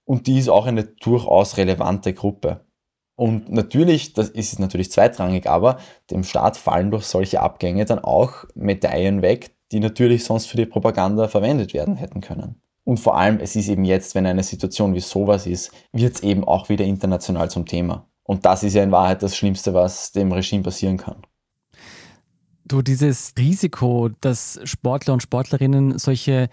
Und 0.05 0.27
die 0.27 0.41
ist 0.41 0.49
auch 0.49 0.67
eine 0.67 0.83
durchaus 0.83 1.59
relevante 1.59 2.13
Gruppe. 2.13 2.67
Und 3.15 3.53
natürlich, 3.53 4.13
das 4.13 4.31
ist 4.31 4.59
natürlich 4.59 4.91
zweitrangig, 4.91 5.49
aber 5.49 5.79
dem 6.11 6.25
Staat 6.25 6.57
fallen 6.57 6.91
durch 6.91 7.05
solche 7.05 7.41
Abgänge 7.41 7.85
dann 7.85 8.01
auch 8.01 8.47
Medaillen 8.57 9.23
weg, 9.23 9.55
die 9.71 9.79
natürlich 9.79 10.25
sonst 10.25 10.47
für 10.47 10.57
die 10.57 10.67
Propaganda 10.67 11.29
verwendet 11.29 11.73
werden 11.73 11.95
hätten 11.95 12.21
können. 12.21 12.61
Und 12.83 12.99
vor 12.99 13.17
allem, 13.17 13.39
es 13.39 13.55
ist 13.55 13.69
eben 13.69 13.85
jetzt, 13.85 14.17
wenn 14.17 14.27
eine 14.27 14.43
Situation 14.43 14.95
wie 14.95 15.01
sowas 15.01 15.47
ist, 15.47 15.71
wird 15.93 16.17
es 16.17 16.23
eben 16.25 16.43
auch 16.43 16.69
wieder 16.69 16.85
international 16.85 17.49
zum 17.49 17.67
Thema. 17.67 18.10
Und 18.31 18.45
das 18.47 18.63
ist 18.63 18.75
ja 18.75 18.85
in 18.85 18.93
Wahrheit 18.93 19.25
das 19.25 19.37
Schlimmste, 19.37 19.75
was 19.75 20.13
dem 20.13 20.31
Regime 20.31 20.63
passieren 20.63 20.99
kann. 20.99 21.17
Du, 22.65 22.81
dieses 22.81 23.35
Risiko, 23.37 24.11
dass 24.21 24.61
Sportler 24.63 25.15
und 25.15 25.21
Sportlerinnen 25.21 25.99
solche 25.99 26.49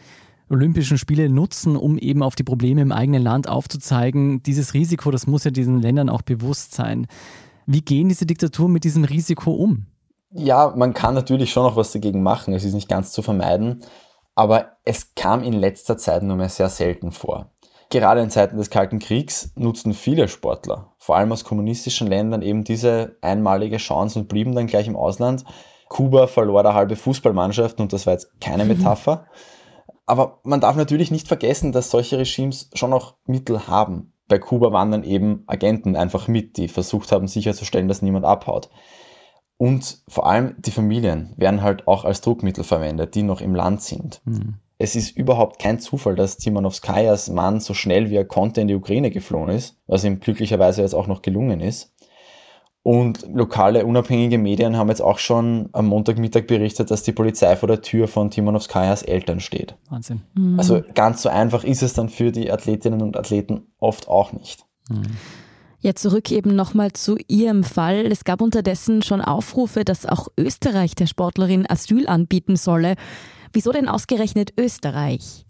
Olympischen 0.50 0.98
Spiele 0.98 1.30
nutzen, 1.30 1.76
um 1.76 2.00
eben 2.00 2.24
auf 2.24 2.34
die 2.34 2.42
Probleme 2.42 2.82
im 2.82 2.92
eigenen 2.92 3.22
Land 3.22 3.48
aufzuzeigen, 3.48 4.42
dieses 4.42 4.74
Risiko, 4.74 5.12
das 5.12 5.28
muss 5.28 5.44
ja 5.44 5.52
diesen 5.52 5.80
Ländern 5.80 6.10
auch 6.10 6.24
bewusst 6.24 6.74
sein. 6.74 7.06
Wie 7.68 7.82
gehen 7.82 8.10
diese 8.10 8.26
Diktaturen 8.26 8.72
mit 8.72 8.84
diesem 8.84 9.04
Risiko 9.04 9.52
um? 9.52 9.86
Ja, 10.32 10.74
man 10.76 10.96
kann 10.96 11.14
natürlich 11.14 11.52
schon 11.52 11.62
noch 11.62 11.76
was 11.76 11.92
dagegen 11.92 12.24
machen. 12.24 12.56
Es 12.56 12.64
ist 12.64 12.74
nicht 12.74 12.90
ganz 12.90 13.12
zu 13.12 13.22
vermeiden. 13.22 13.82
Aber 14.34 14.78
es 14.84 15.14
kam 15.14 15.44
in 15.44 15.54
letzter 15.54 15.96
Zeit 15.96 16.24
nur 16.24 16.38
mehr 16.38 16.50
sehr 16.50 16.70
selten 16.70 17.12
vor. 17.12 17.52
Gerade 17.90 18.22
in 18.22 18.30
Zeiten 18.30 18.58
des 18.58 18.70
Kalten 18.70 19.00
Kriegs 19.00 19.52
nutzten 19.56 19.94
viele 19.94 20.28
Sportler, 20.28 20.92
vor 20.98 21.16
allem 21.16 21.32
aus 21.32 21.46
kommunistischen 21.46 22.08
Ländern, 22.08 22.42
eben 22.42 22.66
diese 22.66 23.18
einmalige 23.22 23.78
Chance 23.78 24.20
und 24.20 24.28
blieben 24.28 24.56
dann 24.56 24.68
gleich 24.68 24.88
im 24.88 24.98
Ausland. 24.98 25.46
Kuba 25.88 26.28
verlor 26.28 26.64
da 26.64 26.74
halbe 26.74 26.98
Fußballmannschaften 26.98 27.82
und 27.82 27.94
das 27.94 28.06
war 28.06 28.14
jetzt 28.14 28.42
keine 28.42 28.66
mhm. 28.66 28.72
Metapher. 28.72 29.28
Aber 30.06 30.40
man 30.44 30.60
darf 30.60 30.76
natürlich 30.76 31.12
nicht 31.12 31.30
vergessen, 31.30 31.72
dass 31.72 31.90
solche 31.90 32.18
Regimes 32.18 32.70
schon 32.74 32.90
noch 32.90 33.16
Mittel 33.26 33.68
haben. 33.68 34.14
Bei 34.28 34.38
Kuba 34.38 34.74
waren 34.74 34.92
dann 34.92 35.04
eben 35.06 35.44
Agenten 35.48 35.96
einfach 35.96 36.28
mit, 36.28 36.58
die 36.58 36.68
versucht 36.68 37.14
haben 37.14 37.28
sicherzustellen, 37.28 37.88
dass 37.88 38.02
niemand 38.02 38.26
abhaut. 38.26 38.70
Und 39.56 40.04
vor 40.10 40.28
allem 40.28 40.56
die 40.60 40.72
Familien 40.72 41.34
werden 41.38 41.62
halt 41.62 41.88
auch 41.88 42.04
als 42.04 42.20
Druckmittel 42.20 42.66
verwendet, 42.66 43.16
die 43.16 43.24
noch 43.24 43.40
im 43.40 43.56
Land 43.56 43.82
sind. 43.82 44.22
Mhm 44.26 44.60
es 44.80 44.96
ist 44.96 45.18
überhaupt 45.18 45.60
kein 45.60 45.80
Zufall, 45.80 46.16
dass 46.16 46.38
Timanowskajas 46.38 47.30
Mann 47.30 47.60
so 47.60 47.74
schnell 47.74 48.10
wie 48.10 48.16
er 48.16 48.26
konnte 48.26 48.62
in 48.62 48.68
die 48.68 48.76
Ukraine 48.76 49.10
geflohen 49.10 49.50
ist, 49.50 49.76
was 49.88 50.04
ihm 50.04 50.20
glücklicherweise 50.20 50.82
jetzt 50.82 50.94
auch 50.94 51.08
noch 51.08 51.22
gelungen 51.22 51.62
ist. 51.62 51.94
Und 52.84 53.28
lokale 53.28 53.86
unabhängige 53.86 54.38
Medien 54.38 54.78
haben 54.78 54.88
jetzt 54.88 55.02
auch 55.02 55.20
schon 55.20 55.68
am 55.74 55.88
Montagmittag 55.88 56.48
berichtet, 56.48 56.90
dass 56.90 57.04
die 57.04 57.12
Polizei 57.12 57.58
vor 57.58 57.68
der 57.68 57.82
Tür 57.82 58.08
von 58.08 58.32
Timonovskajas 58.32 59.04
Eltern 59.04 59.42
steht. 59.42 59.76
Wahnsinn. 59.90 60.22
Mhm. 60.36 60.58
Also 60.58 60.82
ganz 60.94 61.22
so 61.22 61.28
einfach 61.28 61.66
ist 61.66 61.84
es 61.84 61.92
dann 61.94 62.08
für 62.08 62.32
die 62.32 62.50
Athletinnen 62.50 63.02
und 63.02 63.18
Athleten 63.18 63.68
oft 63.80 64.08
auch 64.08 64.32
nicht. 64.32 64.64
Mhm. 64.90 65.02
Ja, 65.82 65.96
zurück 65.96 66.32
eben 66.32 66.56
nochmal 66.56 66.94
zu 66.94 67.18
Ihrem 67.28 67.64
Fall. 67.64 68.06
Es 68.06 68.24
gab 68.24 68.42
unterdessen 68.42 69.02
schon 69.02 69.22
Aufrufe, 69.22 69.84
dass 69.84 70.06
auch 70.06 70.30
Österreich 70.38 70.96
der 70.96 71.08
Sportlerin 71.08 71.66
Asyl 71.70 72.08
anbieten 72.08 72.56
solle. 72.56 72.96
Wieso 73.54 73.72
denn 73.72 73.88
ausgerechnet 73.88 74.54
Österreich? 74.58 75.46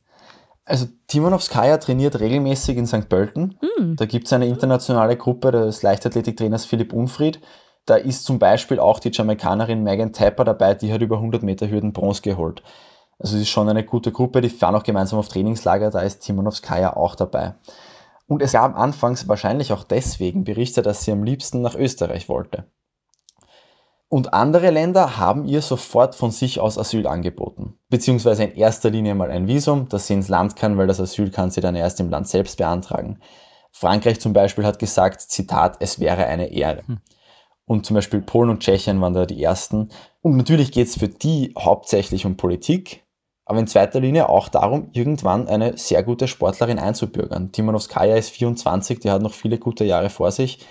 Also 0.66 0.88
Timonovskaya 1.08 1.78
trainiert 1.78 2.20
regelmäßig 2.20 2.78
in 2.78 2.88
St. 2.88 3.08
Pölten. 3.08 3.58
Mm. 3.62 3.96
Da 3.96 4.06
gibt 4.06 4.28
es 4.28 4.34
eine 4.34 4.48
internationale 4.48 5.16
Gruppe 5.16 5.52
des 5.52 5.82
Leichtathletiktrainers 5.82 6.66
Philipp 6.66 6.92
Unfried. 6.92 7.40
Da 7.86 7.96
ist 7.96 8.26
zum 8.26 8.38
Beispiel 8.38 8.80
auch 8.80 9.00
die 9.00 9.12
Jamaikanerin 9.14 9.82
Megan 9.82 10.12
Tapper 10.12 10.44
dabei, 10.44 10.74
die 10.74 10.92
hat 10.92 11.02
über 11.02 11.16
100 11.16 11.42
Meter 11.42 11.70
Hürden 11.70 11.94
Bronze 11.94 12.22
geholt. 12.22 12.64
Also 13.18 13.38
es 13.38 13.44
ist 13.44 13.50
schon 13.50 13.70
eine 13.70 13.86
gute 13.86 14.12
Gruppe, 14.12 14.42
die 14.42 14.50
fahren 14.50 14.76
auch 14.76 14.84
gemeinsam 14.84 15.20
auf 15.20 15.30
Trainingslager, 15.30 15.90
da 15.90 16.02
ist 16.02 16.20
Timonovskaya 16.20 16.98
auch 16.98 17.16
dabei. 17.16 17.56
Und 18.28 18.42
es 18.42 18.52
gab 18.52 18.78
anfangs 18.78 19.30
wahrscheinlich 19.30 19.72
auch 19.72 19.84
deswegen 19.84 20.44
Berichte, 20.44 20.82
dass 20.82 21.04
sie 21.04 21.14
am 21.14 21.24
liebsten 21.24 21.62
nach 21.62 21.76
Österreich 21.76 22.28
wollte. 22.28 22.66
Und 24.10 24.34
andere 24.34 24.72
Länder 24.72 25.18
haben 25.18 25.46
ihr 25.46 25.62
sofort 25.62 26.16
von 26.16 26.32
sich 26.32 26.62
aus 26.62 26.78
Asyl 26.78 27.08
angeboten. 27.08 27.78
Beziehungsweise 27.90 28.46
in 28.46 28.56
erster 28.56 28.90
Linie 28.90 29.16
mal 29.16 29.32
ein 29.32 29.48
Visum, 29.48 29.90
das 29.90 30.08
sie 30.08 30.14
ins 30.14 30.30
Land 30.30 30.56
kann, 30.56 30.78
weil 30.78 30.88
das 30.88 31.02
Asyl 31.02 31.30
kann 31.30 31.52
sie 31.52 31.60
dann 31.60 31.76
erst 31.76 32.00
im 32.00 32.10
Land 32.10 32.30
selbst 32.30 32.58
beantragen. 32.58 33.20
Frankreich 33.72 34.22
zum 34.22 34.32
Beispiel 34.32 34.66
hat 34.66 34.80
gesagt, 34.80 35.22
Zitat, 35.22 35.78
es 35.82 36.00
wäre 36.00 36.26
eine 36.26 36.48
Ehre. 36.52 36.88
Hm. 36.88 37.00
Und 37.66 37.86
zum 37.86 37.96
Beispiel 37.96 38.22
Polen 38.22 38.50
und 38.50 38.62
Tschechien 38.62 39.02
waren 39.02 39.14
da 39.14 39.26
die 39.26 39.44
ersten. 39.44 39.90
Und 40.22 40.38
natürlich 40.38 40.72
geht 40.72 40.88
es 40.88 40.98
für 40.98 41.10
die 41.10 41.54
hauptsächlich 41.60 42.26
um 42.26 42.38
Politik, 42.38 43.04
aber 43.44 43.60
in 43.60 43.68
zweiter 43.68 44.00
Linie 44.00 44.30
auch 44.30 44.48
darum, 44.48 44.88
irgendwann 44.94 45.50
eine 45.50 45.78
sehr 45.78 46.02
gute 46.02 46.30
Sportlerin 46.30 46.80
einzubürgern. 46.80 47.52
Timonovskaya 47.52 48.16
ist 48.16 48.30
24, 48.30 49.00
die 49.00 49.12
hat 49.12 49.22
noch 49.22 49.34
viele 49.34 49.58
gute 49.58 49.84
Jahre 49.84 50.10
vor 50.10 50.32
sich 50.32 50.66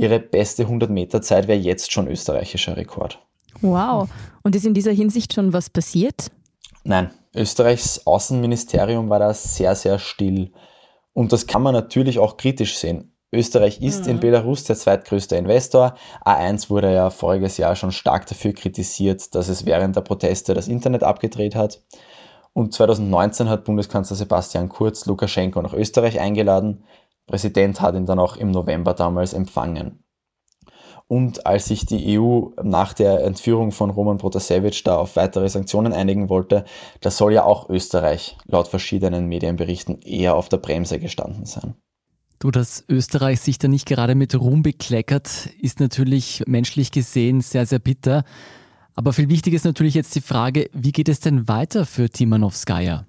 ihre 0.00 0.20
beste 0.20 0.64
100-Meter-Zeit 0.64 1.48
wäre 1.48 1.58
jetzt 1.58 1.92
schon 1.92 2.08
österreichischer 2.08 2.76
Rekord. 2.76 3.18
Wow. 3.60 4.08
Und 4.42 4.56
ist 4.56 4.66
in 4.66 4.74
dieser 4.74 4.92
Hinsicht 4.92 5.32
schon 5.34 5.52
was 5.52 5.70
passiert? 5.70 6.30
Nein, 6.84 7.10
Österreichs 7.34 8.06
Außenministerium 8.06 9.10
war 9.10 9.18
da 9.18 9.34
sehr, 9.34 9.74
sehr 9.74 9.98
still. 9.98 10.52
Und 11.12 11.32
das 11.32 11.46
kann 11.46 11.62
man 11.62 11.74
natürlich 11.74 12.18
auch 12.18 12.36
kritisch 12.36 12.76
sehen. 12.76 13.12
Österreich 13.32 13.80
ist 13.80 14.04
mhm. 14.04 14.12
in 14.12 14.20
Belarus 14.20 14.64
der 14.64 14.76
zweitgrößte 14.76 15.36
Investor. 15.36 15.94
A1 16.24 16.70
wurde 16.70 16.92
ja 16.92 17.10
voriges 17.10 17.58
Jahr 17.58 17.76
schon 17.76 17.92
stark 17.92 18.26
dafür 18.26 18.52
kritisiert, 18.52 19.34
dass 19.34 19.48
es 19.48 19.66
während 19.66 19.94
der 19.94 20.00
Proteste 20.00 20.54
das 20.54 20.66
Internet 20.66 21.04
abgedreht 21.04 21.54
hat. 21.54 21.80
Und 22.52 22.74
2019 22.74 23.48
hat 23.48 23.64
Bundeskanzler 23.64 24.16
Sebastian 24.16 24.68
Kurz 24.68 25.06
Lukaschenko 25.06 25.62
nach 25.62 25.74
Österreich 25.74 26.18
eingeladen. 26.18 26.82
Präsident 27.30 27.80
hat 27.80 27.94
ihn 27.94 28.06
dann 28.06 28.18
auch 28.18 28.36
im 28.36 28.50
November 28.50 28.92
damals 28.92 29.32
empfangen. 29.32 30.04
Und 31.06 31.46
als 31.46 31.66
sich 31.66 31.86
die 31.86 32.20
EU 32.20 32.50
nach 32.62 32.92
der 32.92 33.24
Entführung 33.24 33.72
von 33.72 33.90
Roman 33.90 34.18
Protasevich 34.18 34.84
da 34.84 34.96
auf 34.96 35.16
weitere 35.16 35.48
Sanktionen 35.48 35.92
einigen 35.92 36.28
wollte, 36.28 36.64
da 37.00 37.10
soll 37.10 37.32
ja 37.32 37.44
auch 37.44 37.68
Österreich 37.68 38.36
laut 38.46 38.68
verschiedenen 38.68 39.26
Medienberichten 39.26 40.02
eher 40.02 40.36
auf 40.36 40.48
der 40.48 40.58
Bremse 40.58 41.00
gestanden 41.00 41.46
sein. 41.46 41.74
Du, 42.38 42.50
dass 42.50 42.84
Österreich 42.88 43.40
sich 43.40 43.58
da 43.58 43.68
nicht 43.68 43.86
gerade 43.86 44.14
mit 44.14 44.38
Ruhm 44.38 44.62
bekleckert, 44.62 45.46
ist 45.60 45.80
natürlich 45.80 46.44
menschlich 46.46 46.92
gesehen 46.92 47.40
sehr, 47.40 47.66
sehr 47.66 47.80
bitter. 47.80 48.24
Aber 48.94 49.12
viel 49.12 49.28
wichtiger 49.28 49.56
ist 49.56 49.64
natürlich 49.64 49.94
jetzt 49.94 50.14
die 50.14 50.20
Frage, 50.20 50.70
wie 50.72 50.92
geht 50.92 51.08
es 51.08 51.20
denn 51.20 51.48
weiter 51.48 51.86
für 51.86 52.08
Timanowskaja? 52.08 53.06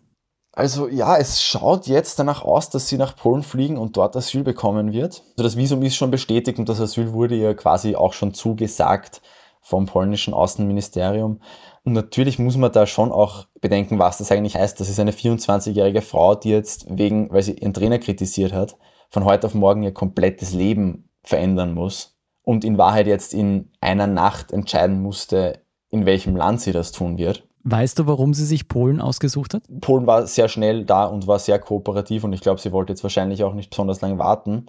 Also 0.53 0.89
ja, 0.89 1.17
es 1.17 1.41
schaut 1.41 1.88
jetzt 1.88 2.20
danach 2.20 2.43
aus, 2.43 2.70
dass 2.70 2.89
sie 2.89 2.98
nach 2.98 3.15
Polen 3.15 3.41
fliegen 3.41 3.77
und 3.77 3.96
dort 3.96 4.17
Asyl 4.17 4.43
bekommen 4.43 4.91
wird. 4.91 5.24
Also 5.31 5.43
das 5.43 5.55
Visum 5.55 5.81
ist 5.84 5.96
schon 5.96 6.12
bestätigt 6.12 6.60
und 6.60 6.67
das 6.67 6.81
Asyl 6.81 7.13
wurde 7.13 7.36
ihr 7.36 7.55
quasi 7.55 7.96
auch 7.96 8.12
schon 8.13 8.34
zugesagt 8.34 9.22
vom 9.62 9.86
polnischen 9.86 10.34
Außenministerium. 10.34 11.39
Und 11.84 11.93
natürlich 11.93 12.38
muss 12.38 12.58
man 12.58 12.72
da 12.72 12.86
schon 12.86 13.12
auch 13.12 13.48
bedenken, 13.62 13.98
was 13.98 14.17
das 14.17 14.31
eigentlich 14.31 14.55
heißt. 14.55 14.79
Das 14.79 14.89
ist 14.89 15.00
eine 15.00 15.13
24-jährige 15.13 16.01
Frau, 16.01 16.36
die 16.36 16.50
jetzt 16.50 16.86
wegen, 16.89 17.31
weil 17.31 17.43
sie 17.43 17.53
ihren 17.53 17.74
Trainer 17.74 18.00
kritisiert 18.00 18.51
hat, 18.51 18.75
von 19.10 19.24
heute 19.24 19.48
auf 19.48 19.53
morgen 19.53 19.84
ihr 19.84 19.93
komplettes 19.93 20.51
Leben 20.51 21.10
verändern 21.24 21.74
muss 21.74 22.17
und 22.43 22.65
in 22.65 22.77
Wahrheit 22.77 23.08
jetzt 23.08 23.34
in 23.34 23.72
einer 23.79 24.08
Nacht 24.08 24.51
entscheiden 24.51 25.01
musste, 25.01 25.62
in 25.89 26.05
welchem 26.05 26.36
Land 26.36 26.62
sie 26.62 26.72
das 26.72 26.91
tun 26.91 27.17
wird. 27.17 27.48
Weißt 27.63 28.00
du, 28.00 28.08
warum 28.08 28.34
sie 28.34 28.46
sich 28.46 28.68
Polen 28.68 29.00
ausgesucht 29.01 29.53
hat? 29.53 29.63
Polen 29.82 30.08
war 30.08 30.25
sehr 30.25 30.48
schnell 30.48 30.84
da 30.84 31.06
und 31.06 31.27
war 31.27 31.38
sehr 31.38 31.60
kooperativ 31.60 32.24
und 32.24 32.34
ich 32.34 32.41
glaube, 32.41 32.60
sie 32.60 32.72
wollte 32.72 32.94
jetzt 32.94 33.03
wahrscheinlich 33.03 33.44
auch 33.44 33.53
nicht 33.53 33.70
besonders 33.70 34.01
lange 34.01 34.18
warten. 34.18 34.65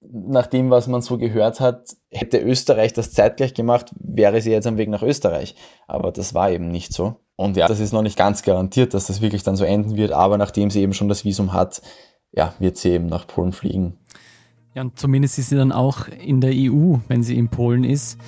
Nach 0.00 0.46
dem, 0.46 0.70
was 0.70 0.88
man 0.88 1.00
so 1.00 1.16
gehört 1.16 1.60
hat, 1.60 1.96
hätte 2.10 2.38
Österreich 2.38 2.92
das 2.92 3.12
zeitgleich 3.12 3.54
gemacht, 3.54 3.92
wäre 3.98 4.40
sie 4.40 4.50
jetzt 4.50 4.66
am 4.66 4.76
Weg 4.76 4.88
nach 4.88 5.02
Österreich. 5.02 5.54
Aber 5.86 6.10
das 6.10 6.34
war 6.34 6.50
eben 6.50 6.68
nicht 6.68 6.92
so. 6.92 7.16
Und 7.36 7.56
ja, 7.56 7.66
das 7.66 7.80
ist 7.80 7.92
noch 7.92 8.02
nicht 8.02 8.18
ganz 8.18 8.42
garantiert, 8.42 8.94
dass 8.94 9.06
das 9.06 9.20
wirklich 9.20 9.42
dann 9.42 9.56
so 9.56 9.64
enden 9.64 9.96
wird, 9.96 10.12
aber 10.12 10.38
nachdem 10.38 10.70
sie 10.70 10.80
eben 10.80 10.92
schon 10.92 11.08
das 11.08 11.24
Visum 11.24 11.52
hat, 11.52 11.82
ja, 12.32 12.52
wird 12.58 12.76
sie 12.76 12.90
eben 12.90 13.06
nach 13.06 13.26
Polen 13.26 13.52
fliegen. 13.52 13.96
Ja, 14.74 14.82
und 14.82 14.98
zumindest 14.98 15.38
ist 15.38 15.50
sie 15.50 15.56
dann 15.56 15.72
auch 15.72 16.08
in 16.08 16.40
der 16.40 16.52
EU, 16.52 16.96
wenn 17.08 17.22
sie 17.22 17.36
in 17.36 17.48
Polen 17.48 17.84
ist 17.84 18.18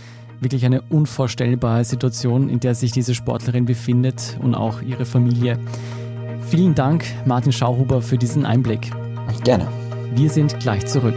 wirklich 0.44 0.64
eine 0.64 0.82
unvorstellbare 0.82 1.84
Situation, 1.84 2.48
in 2.48 2.60
der 2.60 2.74
sich 2.74 2.92
diese 2.92 3.14
Sportlerin 3.14 3.64
befindet 3.64 4.38
und 4.40 4.54
auch 4.54 4.80
ihre 4.82 5.06
Familie. 5.06 5.58
Vielen 6.48 6.74
Dank, 6.74 7.04
Martin 7.26 7.52
Schauhuber, 7.52 8.02
für 8.02 8.18
diesen 8.18 8.46
Einblick. 8.46 8.90
Gerne. 9.42 9.66
Wir 10.14 10.30
sind 10.30 10.60
gleich 10.60 10.86
zurück. 10.86 11.16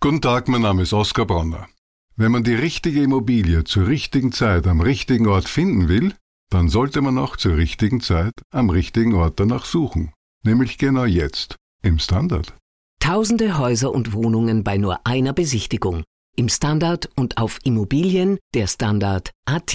Guten 0.00 0.20
Tag, 0.20 0.48
mein 0.48 0.62
Name 0.62 0.82
ist 0.82 0.92
Oskar 0.92 1.26
Bronner. 1.26 1.68
Wenn 2.16 2.30
man 2.30 2.44
die 2.44 2.54
richtige 2.54 3.02
Immobilie 3.02 3.64
zur 3.64 3.88
richtigen 3.88 4.32
Zeit 4.32 4.66
am 4.66 4.80
richtigen 4.80 5.26
Ort 5.26 5.48
finden 5.48 5.88
will, 5.88 6.14
dann 6.50 6.68
sollte 6.68 7.00
man 7.00 7.18
auch 7.18 7.36
zur 7.36 7.56
richtigen 7.56 8.00
Zeit 8.00 8.34
am 8.50 8.68
richtigen 8.68 9.14
Ort 9.14 9.40
danach 9.40 9.64
suchen. 9.64 10.12
Nämlich 10.44 10.76
genau 10.76 11.04
jetzt, 11.04 11.56
im 11.82 11.98
Standard. 11.98 12.52
Tausende 13.02 13.58
Häuser 13.58 13.90
und 13.92 14.12
Wohnungen 14.12 14.62
bei 14.62 14.76
nur 14.78 15.04
einer 15.04 15.32
Besichtigung. 15.32 16.04
Im 16.36 16.48
Standard 16.48 17.10
und 17.16 17.36
auf 17.36 17.58
Immobilien 17.64 18.38
der 18.54 18.68
Standard 18.68 19.32
AT. 19.44 19.74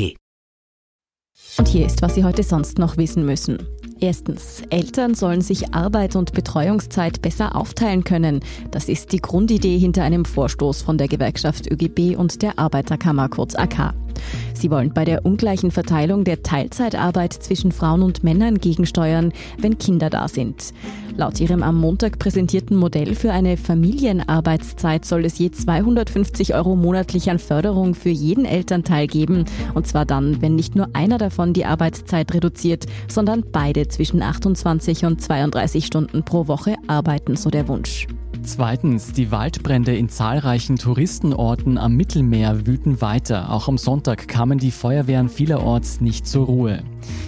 Und 1.58 1.68
hier 1.68 1.86
ist, 1.86 2.02
was 2.02 2.16
Sie 2.16 2.24
heute 2.24 2.42
sonst 2.44 2.80
noch 2.80 2.96
wissen 2.96 3.26
müssen. 3.26 3.68
Erstens, 4.00 4.62
Eltern 4.70 5.14
sollen 5.14 5.42
sich 5.42 5.74
Arbeit 5.74 6.16
und 6.16 6.32
Betreuungszeit 6.32 7.22
besser 7.22 7.58
aufteilen 7.58 8.06
können. 8.06 8.40
Das 8.72 8.88
ist 8.88 9.12
die 9.12 9.22
Grundidee 9.22 9.78
hinter 9.78 10.04
einem 10.04 10.24
Vorstoß 10.24 10.82
von 10.82 10.98
der 10.98 11.10
Gewerkschaft 11.10 11.70
ÖGB 11.70 12.18
und 12.18 12.42
der 12.42 12.58
Arbeiterkammer 12.58 13.28
kurz 13.28 13.56
AK. 13.56 13.94
Sie 14.54 14.72
wollen 14.72 14.94
bei 14.94 15.06
der 15.06 15.26
ungleichen 15.26 15.72
Verteilung 15.72 16.24
der 16.24 16.44
Teilzeitarbeit 16.44 17.34
zwischen 17.34 17.72
Frauen 17.72 18.02
und 18.02 18.24
Männern 18.24 18.60
gegensteuern, 18.60 19.34
wenn 19.58 19.78
Kinder 19.78 20.10
da 20.10 20.28
sind. 20.28 20.74
Laut 21.18 21.40
ihrem 21.40 21.64
am 21.64 21.80
Montag 21.80 22.20
präsentierten 22.20 22.78
Modell 22.78 23.16
für 23.16 23.32
eine 23.32 23.58
Familienarbeitszeit 23.58 25.04
soll 25.04 25.26
es 25.26 25.40
je 25.40 25.50
250 25.50 26.54
Euro 26.54 26.76
monatlich 26.76 27.32
an 27.32 27.40
Förderung 27.40 27.96
für 27.96 28.10
jeden 28.10 28.46
Elternteil 28.46 29.08
geben. 29.08 29.46
Und 29.74 29.88
zwar 29.88 30.06
dann, 30.06 30.44
wenn 30.44 30.56
nicht 30.56 30.76
nur 30.76 30.90
einer 30.94 31.18
davon 31.18 31.54
die 31.54 31.66
Arbeitszeit 31.66 32.34
reduziert, 32.36 32.86
sondern 33.08 33.44
beide 33.52 33.88
zwischen 33.88 34.22
28 34.22 35.06
und 35.06 35.20
32 35.20 35.88
Stunden 35.88 36.24
pro 36.24 36.48
Woche 36.48 36.76
arbeiten, 36.88 37.36
so 37.36 37.50
der 37.50 37.68
Wunsch. 37.68 38.08
Zweitens, 38.48 39.12
die 39.12 39.30
Waldbrände 39.30 39.94
in 39.98 40.08
zahlreichen 40.08 40.78
Touristenorten 40.78 41.78
am 41.78 41.98
Mittelmeer 41.98 42.66
wüten 42.66 43.02
weiter. 43.02 43.52
Auch 43.52 43.68
am 43.68 43.78
Sonntag 43.78 44.30
kamen 44.30 44.58
die 44.58 44.72
Feuerwehren 44.72 45.28
vielerorts 45.28 46.00
nicht 46.00 46.26
zur 46.26 46.46
Ruhe. 46.46 46.82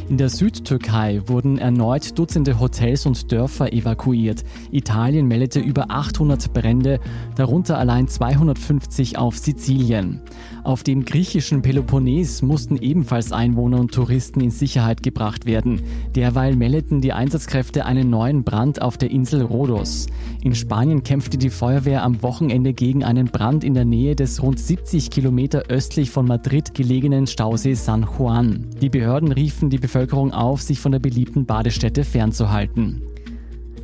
In 0.07 0.17
der 0.17 0.29
Südtürkei 0.29 1.21
wurden 1.27 1.59
erneut 1.59 2.17
Dutzende 2.17 2.59
Hotels 2.59 3.05
und 3.05 3.31
Dörfer 3.31 3.73
evakuiert. 3.73 4.43
Italien 4.71 5.27
meldete 5.27 5.59
über 5.59 5.91
800 5.91 6.51
Brände, 6.53 6.99
darunter 7.35 7.77
allein 7.77 8.07
250 8.07 9.17
auf 9.17 9.37
Sizilien. 9.37 10.21
Auf 10.63 10.83
dem 10.83 11.05
griechischen 11.05 11.61
Peloponnes 11.61 12.41
mussten 12.41 12.77
ebenfalls 12.77 13.31
Einwohner 13.31 13.79
und 13.79 13.93
Touristen 13.93 14.41
in 14.41 14.51
Sicherheit 14.51 15.03
gebracht 15.03 15.45
werden. 15.45 15.81
Derweil 16.15 16.55
meldeten 16.55 17.01
die 17.01 17.13
Einsatzkräfte 17.13 17.85
einen 17.85 18.09
neuen 18.09 18.43
Brand 18.43 18.81
auf 18.81 18.97
der 18.97 19.11
Insel 19.11 19.43
Rhodos. 19.43 20.07
In 20.41 20.55
Spanien 20.55 21.03
kämpfte 21.09 21.39
die 21.39 21.49
Feuerwehr 21.49 22.03
am 22.03 22.21
Wochenende 22.21 22.71
gegen 22.71 23.03
einen 23.03 23.25
Brand 23.25 23.63
in 23.63 23.73
der 23.73 23.83
Nähe 23.83 24.15
des 24.15 24.43
rund 24.43 24.59
70 24.59 25.09
Kilometer 25.09 25.63
östlich 25.67 26.11
von 26.11 26.27
Madrid 26.27 26.75
gelegenen 26.75 27.25
Stausees 27.25 27.83
San 27.83 28.07
Juan. 28.15 28.67
Die 28.79 28.89
Behörden 28.89 29.31
riefen 29.31 29.71
die 29.71 29.79
Bevölkerung 29.79 30.31
auf, 30.33 30.61
sich 30.61 30.79
von 30.79 30.91
der 30.91 30.99
beliebten 30.99 31.47
Badestätte 31.47 32.03
fernzuhalten. 32.03 33.01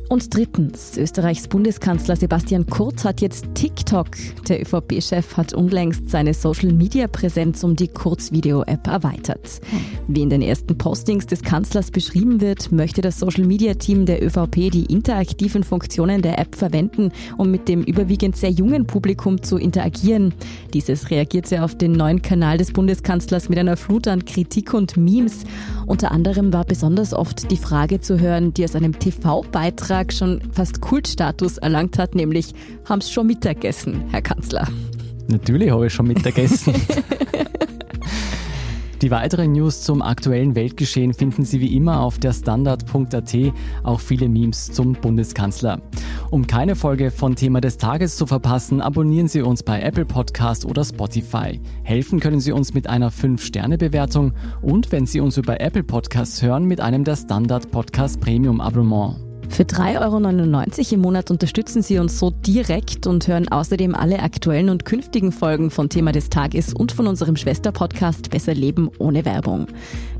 Und 0.08 0.32
drittens, 0.32 0.96
Österreichs 0.96 1.48
Bundeskanzler 1.48 2.14
Sebastian 2.14 2.66
Kurz 2.66 3.04
hat 3.04 3.20
jetzt 3.20 3.46
TikTok. 3.54 4.06
Der 4.48 4.60
ÖVP-Chef 4.60 5.36
hat 5.36 5.52
unlängst 5.52 6.10
seine 6.10 6.32
Social-Media-Präsenz 6.32 7.64
um 7.64 7.74
die 7.74 7.88
Kurz-Video-App 7.88 8.86
erweitert. 8.86 9.60
Wie 10.06 10.22
in 10.22 10.30
den 10.30 10.42
ersten 10.42 10.78
Postings 10.78 11.26
des 11.26 11.42
Kanzlers 11.42 11.90
beschrieben 11.90 12.40
wird, 12.40 12.70
möchte 12.70 13.00
das 13.00 13.18
Social-Media-Team 13.18 14.06
der 14.06 14.24
ÖVP 14.24 14.70
die 14.70 14.86
interaktiven 14.86 15.64
Funktionen 15.64 16.22
der 16.22 16.38
App 16.38 16.54
verwenden, 16.54 17.10
um 17.36 17.50
mit 17.50 17.66
dem 17.68 17.82
überwiegend 17.82 18.36
sehr 18.36 18.50
jungen 18.50 18.86
Publikum 18.86 19.42
zu 19.42 19.58
interagieren. 19.58 20.34
Dieses 20.72 21.10
reagierte 21.10 21.64
auf 21.64 21.76
den 21.76 21.92
neuen 21.92 22.22
Kanal 22.22 22.58
des 22.58 22.72
Bundeskanzlers 22.72 23.48
mit 23.48 23.58
einer 23.58 23.76
Flut 23.76 24.06
an 24.06 24.24
Kritik 24.24 24.72
und 24.72 24.96
Memes. 24.96 25.42
Unter 25.86 26.12
anderem 26.12 26.52
war 26.52 26.64
besonders 26.64 27.12
oft 27.12 27.50
die 27.50 27.56
Frage 27.56 28.00
zu 28.00 28.20
hören, 28.20 28.54
die 28.54 28.64
aus 28.64 28.76
einem 28.76 28.96
TV-Beitrag 28.96 29.95
Beitrag 29.96 30.12
schon 30.12 30.42
fast 30.52 30.82
Kultstatus 30.82 31.56
erlangt 31.56 31.98
hat, 31.98 32.14
nämlich 32.14 32.52
haben 32.84 33.00
Sie 33.00 33.10
schon 33.10 33.28
Mittagessen, 33.28 34.04
Herr 34.10 34.20
Kanzler? 34.20 34.68
Natürlich 35.28 35.70
habe 35.70 35.86
ich 35.86 35.92
schon 35.94 36.06
Mittagessen. 36.06 36.74
Die 39.00 39.10
weiteren 39.10 39.52
News 39.52 39.80
zum 39.82 40.02
aktuellen 40.02 40.54
Weltgeschehen 40.54 41.14
finden 41.14 41.46
Sie 41.46 41.60
wie 41.60 41.74
immer 41.74 42.00
auf 42.00 42.18
der 42.18 42.34
Standard.at, 42.34 43.34
auch 43.84 44.00
viele 44.00 44.28
Memes 44.28 44.70
zum 44.70 44.92
Bundeskanzler. 44.92 45.80
Um 46.30 46.46
keine 46.46 46.76
Folge 46.76 47.10
von 47.10 47.34
Thema 47.34 47.62
des 47.62 47.78
Tages 47.78 48.16
zu 48.16 48.26
verpassen, 48.26 48.82
abonnieren 48.82 49.28
Sie 49.28 49.40
uns 49.40 49.62
bei 49.62 49.80
Apple 49.80 50.04
Podcast 50.04 50.66
oder 50.66 50.84
Spotify. 50.84 51.58
Helfen 51.84 52.20
können 52.20 52.40
Sie 52.40 52.52
uns 52.52 52.74
mit 52.74 52.86
einer 52.86 53.10
5-Sterne-Bewertung 53.10 54.34
und 54.60 54.92
wenn 54.92 55.06
Sie 55.06 55.20
uns 55.20 55.38
über 55.38 55.58
Apple 55.58 55.84
Podcasts 55.84 56.42
hören, 56.42 56.66
mit 56.66 56.82
einem 56.82 57.04
der 57.04 57.16
Standard 57.16 57.70
Podcast 57.70 58.20
Premium 58.20 58.60
Abonnement. 58.60 59.25
Für 59.48 59.62
3,99 59.62 60.78
Euro 60.78 60.94
im 60.94 61.00
Monat 61.00 61.30
unterstützen 61.30 61.82
Sie 61.82 61.98
uns 61.98 62.18
so 62.18 62.30
direkt 62.30 63.06
und 63.06 63.26
hören 63.26 63.48
außerdem 63.48 63.94
alle 63.94 64.20
aktuellen 64.20 64.68
und 64.68 64.84
künftigen 64.84 65.32
Folgen 65.32 65.70
von 65.70 65.88
Thema 65.88 66.12
des 66.12 66.28
Tages 66.28 66.74
und 66.74 66.92
von 66.92 67.06
unserem 67.06 67.36
Schwesterpodcast 67.36 68.30
Besser 68.30 68.54
Leben 68.54 68.90
ohne 68.98 69.24
Werbung. 69.24 69.66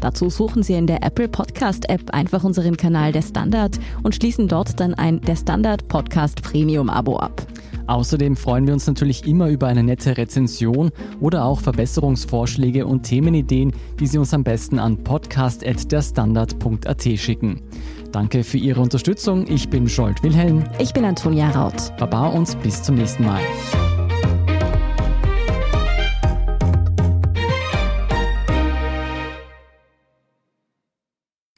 Dazu 0.00 0.30
suchen 0.30 0.62
Sie 0.62 0.74
in 0.74 0.86
der 0.86 1.02
Apple 1.02 1.28
Podcast 1.28 1.88
App 1.90 2.10
einfach 2.10 2.44
unseren 2.44 2.76
Kanal 2.76 3.12
Der 3.12 3.22
Standard 3.22 3.78
und 4.02 4.14
schließen 4.14 4.48
dort 4.48 4.80
dann 4.80 4.94
ein 4.94 5.20
Der 5.20 5.36
Standard 5.36 5.86
Podcast 5.88 6.42
Premium 6.42 6.88
Abo 6.88 7.18
ab. 7.18 7.46
Außerdem 7.88 8.36
freuen 8.36 8.66
wir 8.66 8.74
uns 8.74 8.86
natürlich 8.86 9.26
immer 9.26 9.48
über 9.48 9.66
eine 9.68 9.82
nette 9.82 10.16
Rezension 10.16 10.90
oder 11.20 11.44
auch 11.44 11.60
Verbesserungsvorschläge 11.60 12.86
und 12.86 13.02
Themenideen, 13.04 13.72
die 14.00 14.06
Sie 14.06 14.18
uns 14.18 14.34
am 14.34 14.42
besten 14.44 14.78
an 14.80 15.04
podcast.derstandard.at 15.04 17.02
schicken. 17.16 17.60
Danke 18.16 18.44
für 18.44 18.56
Ihre 18.56 18.80
Unterstützung. 18.80 19.46
Ich 19.46 19.68
bin 19.68 19.90
Scholt 19.90 20.22
Wilhelm. 20.22 20.64
Ich 20.78 20.94
bin 20.94 21.04
Antonia 21.04 21.50
Raut. 21.50 21.94
Baba 21.98 22.28
und 22.28 22.62
bis 22.62 22.82
zum 22.82 22.94
nächsten 22.94 23.26
Mal. 23.26 23.42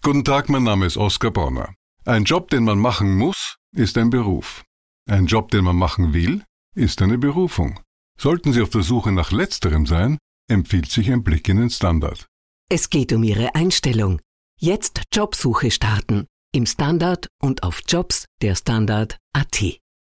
Guten 0.03 0.25
Tag, 0.25 0.49
mein 0.49 0.65
Name 0.65 0.87
ist 0.87 0.97
Oskar 0.97 1.31
Bonner. 1.31 1.75
Ein 2.05 2.25
Job, 2.25 2.51
den 2.51 2.65
man 2.65 2.81
machen 2.81 3.17
muss, 3.17 3.59
ist 3.71 3.97
ein 3.97 4.11
Beruf. 4.11 4.65
Ein 5.09 5.27
Job, 5.27 5.53
den 5.53 5.63
man 5.63 5.77
machen 5.77 6.13
will, 6.13 6.43
ist 6.75 7.01
eine 7.03 7.19
Berufung. 7.19 7.79
Sollten 8.19 8.53
Sie 8.53 8.63
auf 8.63 8.71
der 8.71 8.83
Suche 8.83 9.13
nach 9.13 9.31
letzterem 9.31 9.87
sein, 9.87 10.19
empfiehlt 10.49 10.91
sich 10.91 11.13
ein 11.13 11.23
Blick 11.23 11.49
in 11.49 11.59
den 11.59 11.71
Standard. 11.71 12.27
Es 12.69 12.91
geht 12.91 13.13
um 13.13 13.23
Ihre 13.23 13.55
Einstellung. 13.55 14.21
Jetzt 14.59 15.03
Jobsuche 15.13 15.71
starten 15.71 16.27
im 16.53 16.67
Standard 16.67 17.29
und 17.41 17.63
auf 17.63 17.83
Jobs 17.87 18.27
der 18.43 18.55
Standard.at. 18.55 19.81